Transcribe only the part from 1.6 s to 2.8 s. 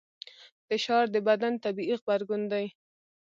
طبیعي غبرګون دی.